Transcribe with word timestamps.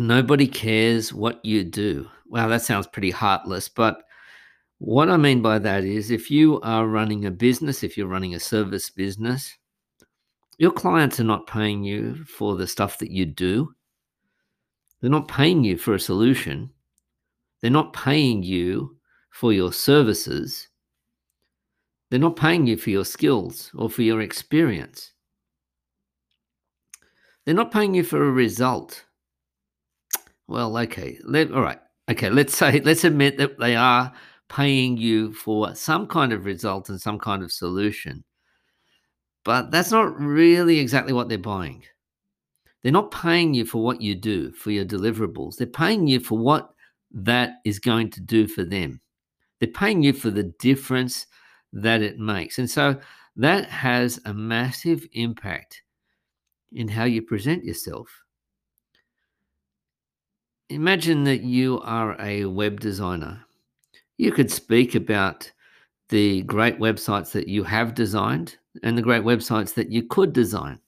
Nobody 0.00 0.46
cares 0.46 1.12
what 1.12 1.44
you 1.44 1.62
do. 1.62 2.08
Wow, 2.26 2.48
that 2.48 2.62
sounds 2.62 2.86
pretty 2.86 3.10
heartless. 3.10 3.68
But 3.68 4.02
what 4.78 5.10
I 5.10 5.18
mean 5.18 5.42
by 5.42 5.58
that 5.58 5.84
is 5.84 6.10
if 6.10 6.30
you 6.30 6.58
are 6.62 6.86
running 6.86 7.26
a 7.26 7.30
business, 7.30 7.82
if 7.82 7.98
you're 7.98 8.06
running 8.06 8.34
a 8.34 8.40
service 8.40 8.88
business, 8.88 9.54
your 10.56 10.70
clients 10.70 11.20
are 11.20 11.24
not 11.24 11.46
paying 11.46 11.84
you 11.84 12.24
for 12.24 12.56
the 12.56 12.66
stuff 12.66 12.96
that 13.00 13.10
you 13.10 13.26
do. 13.26 13.74
They're 15.02 15.10
not 15.10 15.28
paying 15.28 15.64
you 15.64 15.76
for 15.76 15.92
a 15.92 16.00
solution. 16.00 16.70
They're 17.60 17.70
not 17.70 17.92
paying 17.92 18.42
you 18.42 18.96
for 19.28 19.52
your 19.52 19.70
services. 19.70 20.66
They're 22.08 22.18
not 22.18 22.36
paying 22.36 22.66
you 22.66 22.78
for 22.78 22.88
your 22.88 23.04
skills 23.04 23.70
or 23.74 23.90
for 23.90 24.00
your 24.00 24.22
experience. 24.22 25.12
They're 27.44 27.54
not 27.54 27.70
paying 27.70 27.94
you 27.94 28.02
for 28.02 28.26
a 28.26 28.32
result. 28.32 29.04
Well, 30.50 30.76
okay. 30.78 31.16
Let, 31.22 31.52
all 31.52 31.62
right. 31.62 31.78
Okay. 32.10 32.28
Let's 32.28 32.56
say, 32.56 32.80
let's 32.84 33.04
admit 33.04 33.38
that 33.38 33.58
they 33.60 33.76
are 33.76 34.12
paying 34.48 34.96
you 34.96 35.32
for 35.32 35.76
some 35.76 36.08
kind 36.08 36.32
of 36.32 36.44
result 36.44 36.88
and 36.88 37.00
some 37.00 37.20
kind 37.20 37.44
of 37.44 37.52
solution. 37.52 38.24
But 39.44 39.70
that's 39.70 39.92
not 39.92 40.18
really 40.18 40.80
exactly 40.80 41.12
what 41.12 41.28
they're 41.28 41.38
buying. 41.38 41.84
They're 42.82 42.90
not 42.90 43.12
paying 43.12 43.54
you 43.54 43.64
for 43.64 43.82
what 43.82 44.00
you 44.00 44.16
do, 44.16 44.50
for 44.50 44.72
your 44.72 44.84
deliverables. 44.84 45.56
They're 45.56 45.68
paying 45.68 46.08
you 46.08 46.18
for 46.18 46.36
what 46.36 46.74
that 47.12 47.58
is 47.64 47.78
going 47.78 48.10
to 48.10 48.20
do 48.20 48.48
for 48.48 48.64
them. 48.64 49.00
They're 49.60 49.68
paying 49.68 50.02
you 50.02 50.12
for 50.12 50.30
the 50.30 50.52
difference 50.58 51.26
that 51.72 52.02
it 52.02 52.18
makes. 52.18 52.58
And 52.58 52.68
so 52.68 52.98
that 53.36 53.66
has 53.66 54.18
a 54.24 54.34
massive 54.34 55.06
impact 55.12 55.82
in 56.72 56.88
how 56.88 57.04
you 57.04 57.22
present 57.22 57.64
yourself. 57.64 58.08
Imagine 60.70 61.24
that 61.24 61.42
you 61.42 61.80
are 61.80 62.16
a 62.20 62.44
web 62.44 62.78
designer. 62.78 63.44
You 64.18 64.30
could 64.30 64.52
speak 64.52 64.94
about 64.94 65.50
the 66.10 66.42
great 66.42 66.78
websites 66.78 67.32
that 67.32 67.48
you 67.48 67.64
have 67.64 67.92
designed 67.92 68.56
and 68.84 68.96
the 68.96 69.02
great 69.02 69.24
websites 69.24 69.74
that 69.74 69.90
you 69.90 70.04
could 70.04 70.32
design. 70.32 70.78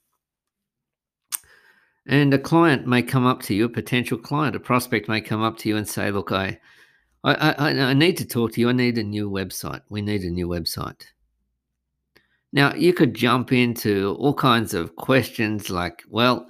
And 2.06 2.32
a 2.32 2.38
client 2.38 2.86
may 2.86 3.02
come 3.02 3.26
up 3.26 3.42
to 3.42 3.54
you, 3.54 3.64
a 3.64 3.68
potential 3.68 4.18
client, 4.18 4.54
a 4.54 4.60
prospect 4.60 5.08
may 5.08 5.20
come 5.20 5.42
up 5.42 5.58
to 5.58 5.68
you 5.68 5.76
and 5.76 5.88
say, 5.88 6.12
Look, 6.12 6.30
I, 6.30 6.60
I, 7.24 7.34
I, 7.34 7.70
I 7.70 7.92
need 7.92 8.16
to 8.18 8.24
talk 8.24 8.52
to 8.52 8.60
you. 8.60 8.68
I 8.68 8.72
need 8.72 8.98
a 8.98 9.02
new 9.02 9.28
website. 9.28 9.82
We 9.88 10.00
need 10.00 10.22
a 10.22 10.30
new 10.30 10.46
website. 10.46 11.02
Now, 12.52 12.72
you 12.74 12.94
could 12.94 13.14
jump 13.14 13.50
into 13.52 14.14
all 14.20 14.34
kinds 14.34 14.74
of 14.74 14.94
questions 14.94 15.70
like, 15.70 16.04
well, 16.08 16.46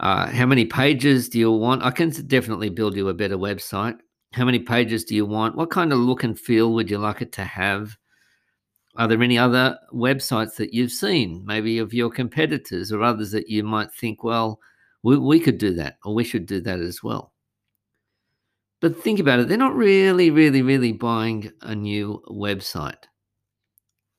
uh, 0.00 0.26
how 0.26 0.46
many 0.46 0.64
pages 0.64 1.28
do 1.28 1.38
you 1.38 1.50
want? 1.50 1.82
I 1.82 1.90
can 1.90 2.10
definitely 2.26 2.68
build 2.68 2.96
you 2.96 3.08
a 3.08 3.14
better 3.14 3.38
website. 3.38 3.98
How 4.32 4.44
many 4.44 4.58
pages 4.58 5.04
do 5.04 5.14
you 5.14 5.24
want? 5.24 5.56
What 5.56 5.70
kind 5.70 5.92
of 5.92 5.98
look 5.98 6.22
and 6.22 6.38
feel 6.38 6.74
would 6.74 6.90
you 6.90 6.98
like 6.98 7.22
it 7.22 7.32
to 7.32 7.44
have? 7.44 7.96
Are 8.96 9.08
there 9.08 9.22
any 9.22 9.38
other 9.38 9.78
websites 9.92 10.56
that 10.56 10.74
you've 10.74 10.92
seen, 10.92 11.44
maybe 11.46 11.78
of 11.78 11.94
your 11.94 12.10
competitors 12.10 12.92
or 12.92 13.02
others 13.02 13.30
that 13.30 13.48
you 13.48 13.62
might 13.62 13.92
think, 13.92 14.22
well, 14.24 14.58
we, 15.02 15.18
we 15.18 15.40
could 15.40 15.58
do 15.58 15.72
that 15.74 15.96
or 16.04 16.14
we 16.14 16.24
should 16.24 16.46
do 16.46 16.60
that 16.62 16.80
as 16.80 17.02
well? 17.02 17.32
But 18.80 19.02
think 19.02 19.18
about 19.18 19.40
it, 19.40 19.48
they're 19.48 19.56
not 19.56 19.74
really, 19.74 20.30
really, 20.30 20.60
really 20.62 20.92
buying 20.92 21.50
a 21.62 21.74
new 21.74 22.22
website. 22.28 23.04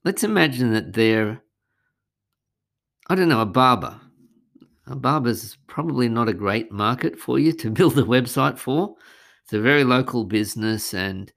Let's 0.03 0.23
imagine 0.23 0.73
that 0.73 0.93
they're, 0.93 1.41
I 3.07 3.15
don't 3.15 3.29
know, 3.29 3.41
a 3.41 3.45
barber 3.45 3.99
a 4.87 4.95
barber's 4.95 5.57
probably 5.67 6.09
not 6.09 6.29
a 6.29 6.33
great 6.33 6.71
market 6.71 7.17
for 7.19 7.39
you 7.39 7.51
to 7.53 7.69
build 7.77 7.97
a 7.97 8.03
website 8.03 8.57
for. 8.57 8.95
It's 9.43 9.53
a 9.53 9.61
very 9.61 9.83
local 9.83 10.25
business, 10.25 10.93
and 10.93 11.31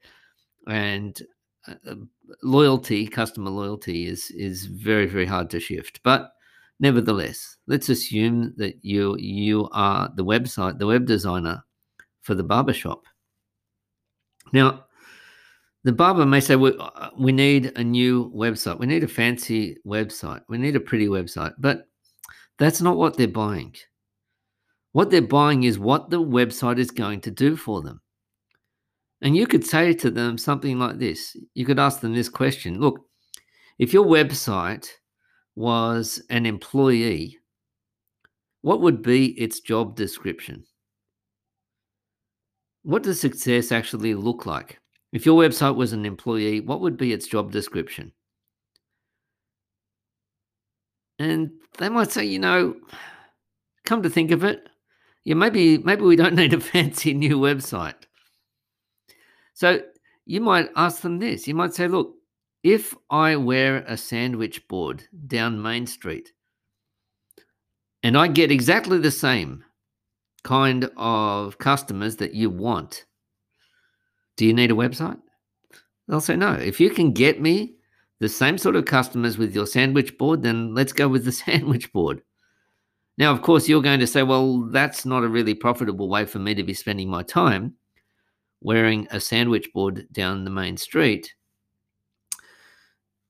and 0.67 1.21
uh, 1.67 1.75
uh, 1.89 1.95
loyalty, 2.43 3.07
customer 3.07 3.49
loyalty, 3.49 4.07
is 4.07 4.31
is 4.31 4.65
very 4.65 5.05
very 5.05 5.25
hard 5.25 5.49
to 5.51 5.59
shift. 5.59 6.01
But 6.03 6.31
nevertheless, 6.79 7.57
let's 7.67 7.89
assume 7.89 8.53
that 8.57 8.75
you 8.81 9.15
you 9.17 9.69
are 9.71 10.11
the 10.15 10.25
website, 10.25 10.77
the 10.77 10.87
web 10.87 11.05
designer 11.05 11.63
for 12.21 12.35
the 12.35 12.43
barber 12.43 12.73
shop. 12.73 13.05
Now, 14.53 14.85
the 15.83 15.91
barber 15.91 16.25
may 16.25 16.39
say, 16.41 16.55
we, 16.55 16.77
uh, 16.77 17.09
we 17.17 17.31
need 17.31 17.71
a 17.75 17.83
new 17.83 18.31
website. 18.35 18.77
We 18.77 18.85
need 18.85 19.03
a 19.03 19.07
fancy 19.07 19.77
website. 19.85 20.41
We 20.47 20.57
need 20.57 20.75
a 20.75 20.79
pretty 20.79 21.07
website. 21.07 21.53
But 21.57 21.87
that's 22.61 22.79
not 22.79 22.95
what 22.95 23.17
they're 23.17 23.27
buying. 23.27 23.73
What 24.91 25.09
they're 25.09 25.23
buying 25.23 25.63
is 25.63 25.79
what 25.79 26.11
the 26.11 26.21
website 26.21 26.77
is 26.77 26.91
going 26.91 27.21
to 27.21 27.31
do 27.31 27.55
for 27.55 27.81
them. 27.81 28.01
And 29.23 29.35
you 29.35 29.47
could 29.47 29.65
say 29.65 29.93
to 29.95 30.11
them 30.11 30.37
something 30.37 30.77
like 30.77 30.99
this 30.99 31.35
you 31.55 31.65
could 31.65 31.79
ask 31.79 32.01
them 32.01 32.13
this 32.13 32.29
question 32.29 32.79
Look, 32.79 32.99
if 33.79 33.93
your 33.93 34.05
website 34.05 34.87
was 35.55 36.21
an 36.29 36.45
employee, 36.45 37.39
what 38.61 38.81
would 38.81 39.01
be 39.01 39.29
its 39.41 39.59
job 39.59 39.95
description? 39.95 40.63
What 42.83 43.01
does 43.01 43.19
success 43.19 43.71
actually 43.71 44.13
look 44.13 44.45
like? 44.45 44.79
If 45.11 45.25
your 45.25 45.41
website 45.41 45.75
was 45.75 45.93
an 45.93 46.05
employee, 46.05 46.59
what 46.59 46.81
would 46.81 46.95
be 46.95 47.11
its 47.11 47.25
job 47.25 47.51
description? 47.51 48.11
And 51.21 51.51
they 51.77 51.87
might 51.87 52.11
say, 52.11 52.25
you 52.25 52.39
know, 52.39 52.75
come 53.85 54.01
to 54.01 54.09
think 54.09 54.31
of 54.31 54.43
it, 54.43 54.67
yeah, 55.23 55.35
maybe 55.35 55.77
maybe 55.77 56.01
we 56.01 56.15
don't 56.15 56.33
need 56.41 56.51
a 56.51 56.59
fancy 56.59 57.13
new 57.13 57.37
website. 57.37 57.93
So 59.53 59.81
you 60.25 60.41
might 60.41 60.71
ask 60.75 61.01
them 61.01 61.19
this. 61.19 61.47
You 61.47 61.53
might 61.53 61.75
say, 61.75 61.87
look, 61.87 62.15
if 62.63 62.95
I 63.11 63.35
wear 63.35 63.83
a 63.87 63.97
sandwich 63.97 64.67
board 64.67 65.03
down 65.27 65.61
Main 65.61 65.85
Street 65.85 66.33
and 68.01 68.17
I 68.17 68.27
get 68.27 68.51
exactly 68.51 68.97
the 68.97 69.11
same 69.11 69.63
kind 70.43 70.89
of 70.97 71.59
customers 71.59 72.15
that 72.15 72.33
you 72.33 72.49
want, 72.49 73.05
do 74.37 74.47
you 74.47 74.55
need 74.55 74.71
a 74.71 74.75
website? 74.75 75.19
They'll 76.07 76.19
say, 76.19 76.35
no. 76.35 76.53
If 76.53 76.79
you 76.79 76.89
can 76.89 77.11
get 77.11 77.39
me 77.39 77.75
the 78.21 78.29
same 78.29 78.55
sort 78.55 78.75
of 78.75 78.85
customers 78.85 79.39
with 79.39 79.55
your 79.55 79.65
sandwich 79.65 80.15
board, 80.15 80.43
then 80.43 80.75
let's 80.75 80.93
go 80.93 81.07
with 81.07 81.25
the 81.25 81.31
sandwich 81.43 81.91
board. 81.91 82.21
Now, 83.17 83.31
of 83.31 83.41
course, 83.41 83.67
you're 83.67 83.81
going 83.81 83.99
to 83.99 84.07
say, 84.07 84.21
well, 84.21 84.61
that's 84.61 85.05
not 85.05 85.23
a 85.23 85.27
really 85.27 85.55
profitable 85.55 86.07
way 86.07 86.25
for 86.25 86.37
me 86.37 86.53
to 86.53 86.63
be 86.63 86.75
spending 86.75 87.09
my 87.09 87.23
time 87.23 87.73
wearing 88.61 89.07
a 89.09 89.19
sandwich 89.19 89.73
board 89.73 90.07
down 90.11 90.43
the 90.43 90.51
main 90.51 90.77
street. 90.77 91.33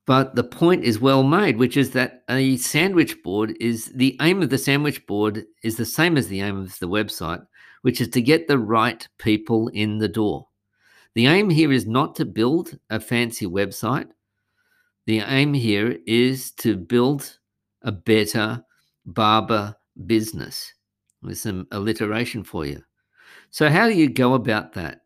But 0.06 0.36
the 0.36 0.44
point 0.44 0.84
is 0.84 1.00
well 1.00 1.24
made, 1.24 1.56
which 1.56 1.78
is 1.78 1.92
that 1.92 2.24
a 2.30 2.58
sandwich 2.58 3.24
board 3.24 3.56
is 3.62 3.94
the 3.96 4.18
aim 4.20 4.42
of 4.42 4.50
the 4.50 4.58
sandwich 4.58 5.08
board 5.08 5.46
is 5.64 5.78
the 5.78 5.86
same 5.86 6.18
as 6.18 6.28
the 6.28 6.42
aim 6.42 6.60
of 6.60 6.78
the 6.80 6.90
website, 6.90 7.46
which 7.82 8.02
is 8.02 8.10
to 8.10 8.22
get 8.22 8.50
the 8.50 8.60
right 8.60 9.08
people 9.20 9.70
in 9.70 10.00
the 10.00 10.10
door. 10.10 10.48
The 11.16 11.28
aim 11.28 11.50
here 11.50 11.72
is 11.72 11.88
not 11.88 12.16
to 12.16 12.26
build 12.26 12.78
a 12.90 13.00
fancy 13.00 13.46
website 13.46 14.10
the 15.06 15.20
aim 15.20 15.54
here 15.54 15.98
is 16.06 16.52
to 16.52 16.78
build 16.78 17.38
a 17.82 17.92
better 17.92 18.64
barber 19.06 19.76
business 20.06 20.74
with 21.22 21.38
some 21.38 21.68
alliteration 21.72 22.44
for 22.44 22.66
you. 22.66 22.82
So, 23.50 23.70
how 23.70 23.88
do 23.88 23.94
you 23.94 24.10
go 24.10 24.34
about 24.34 24.74
that? 24.74 25.02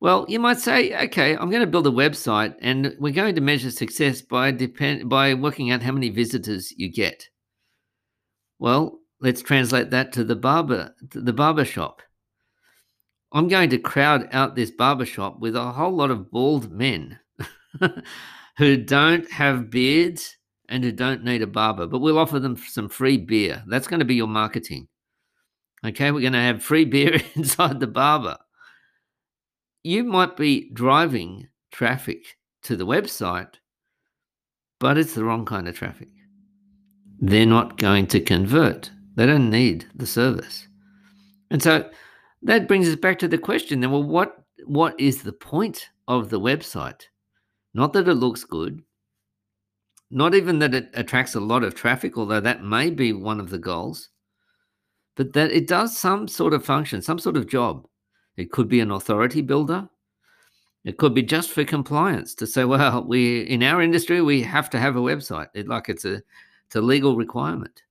Well, 0.00 0.26
you 0.28 0.40
might 0.40 0.58
say, 0.58 0.96
okay, 1.04 1.36
I'm 1.36 1.48
going 1.48 1.60
to 1.60 1.66
build 1.66 1.86
a 1.86 1.90
website 1.90 2.56
and 2.60 2.96
we're 2.98 3.12
going 3.12 3.36
to 3.36 3.40
measure 3.40 3.70
success 3.70 4.20
by 4.20 4.50
depend 4.50 5.08
by 5.08 5.34
working 5.34 5.70
out 5.70 5.82
how 5.82 5.92
many 5.92 6.08
visitors 6.08 6.72
you 6.76 6.90
get. 6.90 7.28
Well, 8.58 8.98
let's 9.20 9.42
translate 9.42 9.90
that 9.90 10.12
to 10.14 10.24
the 10.24 10.34
barber 10.34 10.92
to 11.10 11.20
the 11.20 11.32
barber 11.32 11.64
shop. 11.64 12.02
I'm 13.30 13.46
going 13.46 13.70
to 13.70 13.78
crowd 13.78 14.28
out 14.32 14.56
this 14.56 14.72
barber 14.72 15.06
shop 15.06 15.38
with 15.38 15.54
a 15.54 15.70
whole 15.70 15.94
lot 15.94 16.10
of 16.10 16.30
bald 16.32 16.72
men 16.72 17.18
who 18.58 18.76
don't 18.76 19.30
have 19.30 19.70
beards 19.70 20.36
and 20.68 20.84
who 20.84 20.92
don't 20.92 21.24
need 21.24 21.42
a 21.42 21.46
barber, 21.46 21.86
but 21.86 21.98
we'll 21.98 22.18
offer 22.18 22.38
them 22.38 22.56
some 22.56 22.88
free 22.88 23.16
beer. 23.16 23.62
That's 23.66 23.86
going 23.86 24.00
to 24.00 24.06
be 24.06 24.14
your 24.14 24.26
marketing. 24.26 24.88
Okay, 25.84 26.10
we're 26.10 26.20
going 26.20 26.32
to 26.32 26.38
have 26.38 26.62
free 26.62 26.84
beer 26.84 27.20
inside 27.34 27.80
the 27.80 27.86
barber. 27.86 28.38
You 29.82 30.04
might 30.04 30.36
be 30.36 30.70
driving 30.72 31.48
traffic 31.72 32.36
to 32.62 32.76
the 32.76 32.86
website, 32.86 33.54
but 34.78 34.96
it's 34.96 35.14
the 35.14 35.24
wrong 35.24 35.44
kind 35.44 35.66
of 35.66 35.76
traffic. 35.76 36.08
They're 37.20 37.46
not 37.46 37.78
going 37.78 38.06
to 38.08 38.20
convert, 38.20 38.90
they 39.16 39.26
don't 39.26 39.50
need 39.50 39.86
the 39.94 40.06
service. 40.06 40.68
And 41.50 41.62
so 41.62 41.90
that 42.42 42.66
brings 42.66 42.88
us 42.88 42.96
back 42.96 43.18
to 43.18 43.28
the 43.28 43.38
question 43.38 43.80
then 43.80 43.90
well, 43.90 44.02
what, 44.02 44.36
what 44.64 44.98
is 44.98 45.22
the 45.22 45.32
point 45.32 45.88
of 46.08 46.30
the 46.30 46.40
website? 46.40 47.02
Not 47.74 47.92
that 47.94 48.08
it 48.08 48.14
looks 48.14 48.44
good, 48.44 48.82
not 50.10 50.34
even 50.34 50.58
that 50.60 50.74
it 50.74 50.90
attracts 50.94 51.34
a 51.34 51.40
lot 51.40 51.64
of 51.64 51.74
traffic, 51.74 52.16
although 52.18 52.40
that 52.40 52.62
may 52.64 52.90
be 52.90 53.12
one 53.12 53.40
of 53.40 53.50
the 53.50 53.58
goals. 53.58 54.10
but 55.16 55.32
that 55.34 55.50
it 55.52 55.66
does 55.68 55.96
some 55.96 56.28
sort 56.28 56.54
of 56.54 56.64
function, 56.64 57.02
some 57.02 57.18
sort 57.18 57.36
of 57.36 57.48
job. 57.48 57.86
It 58.36 58.50
could 58.52 58.68
be 58.68 58.80
an 58.80 58.90
authority 58.90 59.42
builder. 59.42 59.88
It 60.84 60.96
could 60.98 61.14
be 61.14 61.22
just 61.22 61.50
for 61.50 61.64
compliance 61.64 62.34
to 62.36 62.46
say, 62.46 62.64
well, 62.64 63.04
we 63.04 63.42
in 63.42 63.62
our 63.62 63.82
industry 63.82 64.20
we 64.22 64.42
have 64.42 64.70
to 64.70 64.78
have 64.80 64.96
a 64.96 65.00
website. 65.00 65.48
It, 65.54 65.68
like 65.68 65.88
it's 65.88 66.04
a 66.04 66.22
it's 66.66 66.76
a 66.76 66.80
legal 66.80 67.16
requirement. 67.16 67.82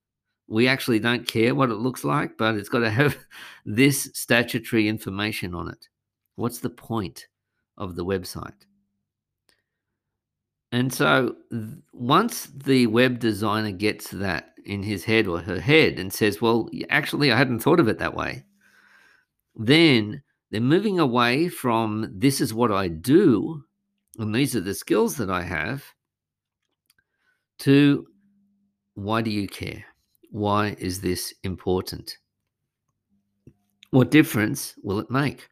We 0.48 0.68
actually 0.68 1.00
don't 1.00 1.28
care 1.28 1.56
what 1.56 1.70
it 1.72 1.76
looks 1.76 2.04
like, 2.04 2.38
but 2.38 2.56
it's 2.56 2.70
got 2.70 2.80
to 2.80 2.90
have 2.92 3.18
this 3.66 4.10
statutory 4.14 4.88
information 4.88 5.56
on 5.56 5.70
it. 5.70 5.88
What's 6.36 6.60
the 6.60 6.70
point 6.70 7.28
of 7.78 7.96
the 7.96 8.06
website? 8.06 8.66
And 10.72 10.94
so 10.94 11.36
once 11.94 12.48
the 12.56 12.88
web 12.88 13.20
designer 13.20 13.72
gets 13.72 14.10
that 14.12 14.54
in 14.66 14.84
his 14.84 15.04
head 15.04 15.28
or 15.28 15.40
her 15.40 15.60
head 15.60 16.00
and 16.00 16.14
says, 16.14 16.42
well, 16.42 16.70
actually, 16.90 17.32
I 17.32 17.38
hadn't 17.38 17.60
thought 17.60 17.80
of 17.80 17.88
it 17.88 18.00
that 18.00 18.16
way, 18.16 18.46
then 19.56 20.24
they're 20.50 20.62
moving 20.62 21.00
away 21.00 21.50
from 21.50 22.12
this 22.14 22.40
is 22.40 22.54
what 22.54 22.72
I 22.72 22.88
do 22.88 23.64
and 24.18 24.36
these 24.36 24.56
are 24.56 24.62
the 24.62 24.74
skills 24.74 25.16
that 25.18 25.30
I 25.30 25.42
have 25.42 25.84
to 27.60 28.06
why 28.96 29.22
do 29.22 29.32
you 29.32 29.48
care? 29.48 29.86
Why 30.32 30.76
is 30.80 31.02
this 31.02 31.34
important? 31.44 32.18
What 33.92 34.12
difference 34.12 34.76
will 34.84 35.00
it 35.00 35.10
make? 35.10 35.50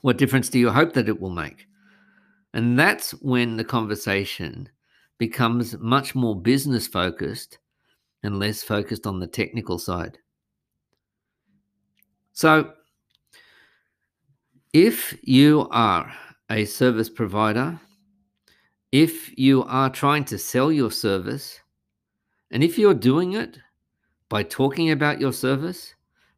What 0.00 0.18
difference 0.18 0.48
do 0.48 0.58
you 0.58 0.70
hope 0.70 0.94
that 0.94 1.08
it 1.08 1.20
will 1.20 1.30
make? 1.30 1.66
And 2.54 2.78
that's 2.78 3.10
when 3.20 3.56
the 3.56 3.64
conversation 3.64 4.68
becomes 5.18 5.76
much 5.78 6.14
more 6.14 6.40
business 6.40 6.86
focused 6.86 7.58
and 8.22 8.38
less 8.38 8.62
focused 8.62 9.08
on 9.08 9.18
the 9.18 9.26
technical 9.26 9.76
side. 9.76 10.18
So, 12.32 12.72
if 14.72 15.18
you 15.22 15.68
are 15.72 16.12
a 16.48 16.64
service 16.64 17.10
provider, 17.10 17.80
if 18.92 19.36
you 19.36 19.64
are 19.64 19.90
trying 19.90 20.24
to 20.26 20.38
sell 20.38 20.70
your 20.70 20.92
service, 20.92 21.58
and 22.52 22.62
if 22.62 22.78
you're 22.78 22.94
doing 22.94 23.32
it 23.32 23.58
by 24.28 24.44
talking 24.44 24.92
about 24.92 25.20
your 25.20 25.32
service, 25.32 25.94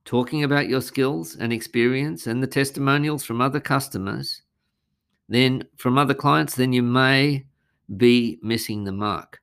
talking 0.07 0.45
about 0.45 0.67
your 0.67 0.81
skills 0.81 1.37
and 1.37 1.53
experience 1.53 2.27
and 2.27 2.43
the 2.43 2.47
testimonials 2.47 3.23
from 3.23 3.43
other 3.43 3.61
customers, 3.61 4.43
then 5.29 5.65
from 5.77 5.99
other 5.99 6.15
clients, 6.15 6.55
then 6.55 6.73
you 6.73 6.83
may 6.83 7.47
be 7.97 8.39
missing 8.43 8.85
the 8.85 8.93
mark. 8.93 9.41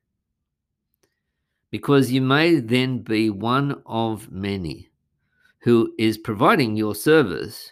Because 1.71 2.11
you 2.11 2.21
may 2.21 2.59
then 2.59 2.99
be 2.99 3.29
one 3.29 3.81
of 3.85 4.31
many 4.31 4.89
who 5.59 5.93
is 5.97 6.17
providing 6.17 6.75
your 6.75 6.93
service, 6.93 7.71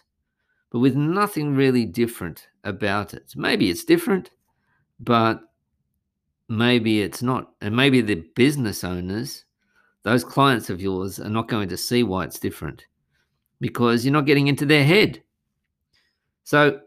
but 0.70 0.80
with 0.80 0.96
nothing 0.96 1.54
really 1.54 1.84
different 1.84 2.48
about 2.64 3.14
it. 3.14 3.32
Maybe 3.36 3.70
it's 3.70 3.84
different, 3.84 4.30
but 4.98 5.42
maybe 6.48 7.02
it's 7.02 7.22
not. 7.22 7.52
And 7.60 7.76
maybe 7.76 8.00
the 8.00 8.24
business 8.34 8.82
owners, 8.82 9.44
those 10.02 10.24
clients 10.24 10.70
of 10.70 10.80
yours, 10.80 11.20
are 11.20 11.28
not 11.28 11.48
going 11.48 11.68
to 11.68 11.76
see 11.76 12.02
why 12.02 12.24
it's 12.24 12.38
different 12.38 12.86
because 13.60 14.04
you're 14.04 14.12
not 14.12 14.26
getting 14.26 14.48
into 14.48 14.66
their 14.66 14.84
head. 14.84 15.22
So 16.44 16.80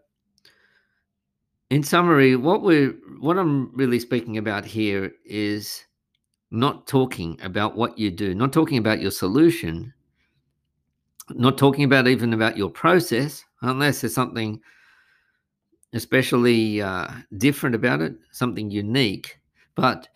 in 1.69 1.83
summary, 1.83 2.35
what 2.35 2.62
we're 2.62 2.95
what 3.19 3.38
I'm 3.38 3.75
really 3.75 4.00
speaking 4.00 4.38
about 4.38 4.65
here 4.65 5.12
is 5.25 5.83
not 6.51 6.88
talking 6.88 7.39
about 7.41 7.75
what 7.75 7.97
you 7.97 8.12
do, 8.12 8.35
not 8.35 8.53
talking 8.53 8.77
about 8.77 9.01
your 9.01 9.12
solution, 9.12 9.94
not 11.31 11.57
talking 11.57 11.83
about 11.83 12.07
even 12.07 12.33
about 12.33 12.57
your 12.57 12.69
process, 12.69 13.44
unless 13.62 14.01
there's 14.01 14.13
something 14.13 14.62
especially 15.94 16.81
uh, 16.81 17.07
different 17.38 17.73
about 17.73 18.01
it, 18.01 18.15
something 18.31 18.69
unique, 18.69 19.39
but 19.75 20.09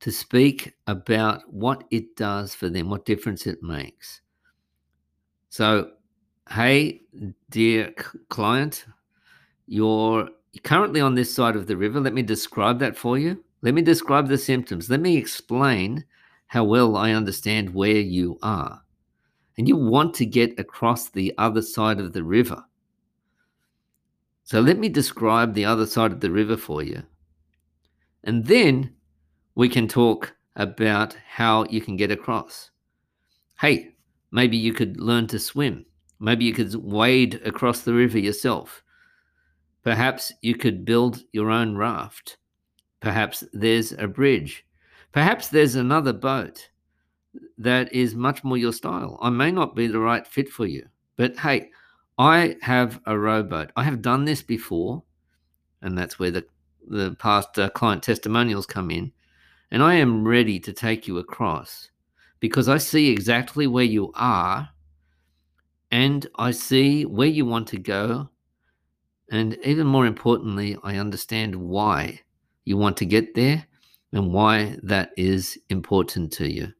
to 0.00 0.10
speak 0.10 0.74
about 0.86 1.42
what 1.52 1.84
it 1.90 2.16
does 2.16 2.54
for 2.54 2.68
them, 2.68 2.88
what 2.88 3.04
difference 3.04 3.46
it 3.46 3.62
makes. 3.62 4.20
So, 5.48 5.90
hey, 6.48 7.00
dear 7.50 7.92
client, 8.28 8.86
you're 9.66 10.28
currently 10.62 11.00
on 11.00 11.14
this 11.14 11.34
side 11.34 11.56
of 11.56 11.66
the 11.66 11.76
river. 11.76 12.00
Let 12.00 12.14
me 12.14 12.22
describe 12.22 12.78
that 12.80 12.96
for 12.96 13.18
you. 13.18 13.42
Let 13.62 13.74
me 13.74 13.82
describe 13.82 14.28
the 14.28 14.38
symptoms. 14.38 14.90
Let 14.90 15.00
me 15.00 15.16
explain 15.16 16.04
how 16.46 16.64
well 16.64 16.96
I 16.96 17.12
understand 17.12 17.74
where 17.74 17.96
you 17.96 18.38
are. 18.42 18.80
And 19.58 19.66
you 19.66 19.76
want 19.76 20.14
to 20.14 20.26
get 20.26 20.58
across 20.58 21.08
the 21.08 21.34
other 21.38 21.62
side 21.62 21.98
of 21.98 22.12
the 22.12 22.22
river. 22.22 22.62
So 24.44 24.60
let 24.60 24.78
me 24.78 24.88
describe 24.88 25.54
the 25.54 25.64
other 25.64 25.86
side 25.86 26.12
of 26.12 26.20
the 26.20 26.30
river 26.30 26.56
for 26.56 26.82
you. 26.82 27.02
And 28.22 28.44
then 28.44 28.94
we 29.54 29.68
can 29.68 29.88
talk 29.88 30.34
about 30.54 31.16
how 31.28 31.64
you 31.64 31.80
can 31.80 31.96
get 31.96 32.10
across. 32.10 32.70
Hey, 33.58 33.94
maybe 34.30 34.56
you 34.56 34.72
could 34.72 35.00
learn 35.00 35.26
to 35.28 35.38
swim. 35.38 35.84
Maybe 36.20 36.44
you 36.44 36.52
could 36.52 36.74
wade 36.76 37.40
across 37.44 37.80
the 37.80 37.94
river 37.94 38.18
yourself. 38.18 38.82
Perhaps 39.86 40.32
you 40.42 40.56
could 40.56 40.84
build 40.84 41.22
your 41.32 41.48
own 41.48 41.76
raft. 41.76 42.38
Perhaps 42.98 43.44
there's 43.52 43.92
a 43.92 44.08
bridge. 44.08 44.66
Perhaps 45.12 45.46
there's 45.46 45.76
another 45.76 46.12
boat 46.12 46.70
that 47.56 47.92
is 47.92 48.16
much 48.16 48.42
more 48.42 48.56
your 48.56 48.72
style. 48.72 49.16
I 49.22 49.30
may 49.30 49.52
not 49.52 49.76
be 49.76 49.86
the 49.86 50.00
right 50.00 50.26
fit 50.26 50.48
for 50.48 50.66
you, 50.66 50.88
but 51.14 51.36
hey, 51.36 51.70
I 52.18 52.56
have 52.62 53.00
a 53.06 53.16
rowboat. 53.16 53.70
I 53.76 53.84
have 53.84 54.02
done 54.02 54.24
this 54.24 54.42
before, 54.42 55.04
and 55.82 55.96
that's 55.96 56.18
where 56.18 56.32
the, 56.32 56.44
the 56.88 57.14
past 57.20 57.56
uh, 57.56 57.70
client 57.70 58.02
testimonials 58.02 58.66
come 58.66 58.90
in. 58.90 59.12
And 59.70 59.84
I 59.84 59.94
am 59.94 60.26
ready 60.26 60.58
to 60.58 60.72
take 60.72 61.06
you 61.06 61.18
across 61.18 61.90
because 62.40 62.68
I 62.68 62.78
see 62.78 63.10
exactly 63.10 63.68
where 63.68 63.84
you 63.84 64.10
are 64.16 64.68
and 65.92 66.26
I 66.34 66.50
see 66.50 67.04
where 67.04 67.28
you 67.28 67.46
want 67.46 67.68
to 67.68 67.78
go 67.78 68.30
and 69.30 69.58
even 69.64 69.86
more 69.86 70.06
importantly, 70.06 70.76
I 70.82 70.96
understand 70.96 71.56
why 71.56 72.20
you 72.64 72.76
want 72.76 72.96
to 72.98 73.06
get 73.06 73.34
there 73.34 73.66
and 74.12 74.32
why 74.32 74.78
that 74.82 75.10
is 75.16 75.58
important 75.68 76.32
to 76.34 76.50
you. 76.50 76.72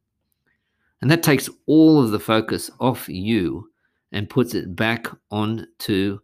And 1.01 1.11
that 1.11 1.23
takes 1.23 1.51
all 1.67 2.03
of 2.03 2.11
the 2.11 2.21
focus 2.21 2.71
off 2.81 3.09
you 3.09 3.71
and 4.13 4.31
puts 4.31 4.55
it 4.55 4.77
back 4.77 5.07
on 5.31 5.67
to 5.81 6.21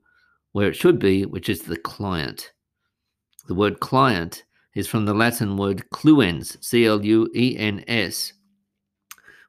where 0.52 0.68
it 0.68 0.76
should 0.76 0.98
be, 0.98 1.24
which 1.26 1.48
is 1.48 1.62
the 1.62 1.76
client. 1.76 2.52
The 3.48 3.54
word 3.54 3.80
client 3.80 4.44
is 4.74 4.86
from 4.86 5.04
the 5.04 5.14
Latin 5.14 5.56
word 5.56 5.90
cluens, 5.90 6.62
C 6.64 6.86
L 6.86 7.04
U 7.04 7.28
E 7.34 7.56
N 7.58 7.84
S, 7.88 8.32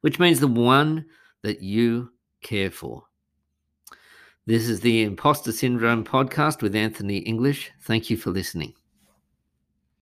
which 0.01 0.19
means 0.19 0.39
the 0.39 0.47
one 0.47 1.05
that 1.43 1.61
you 1.61 2.11
care 2.41 2.71
for. 2.71 3.03
This 4.45 4.67
is 4.67 4.81
the 4.81 5.03
Imposter 5.03 5.53
Syndrome 5.53 6.03
podcast 6.03 6.61
with 6.61 6.75
Anthony 6.75 7.19
English. 7.19 7.71
Thank 7.79 8.09
you 8.09 8.17
for 8.17 8.29
listening. 8.29 8.73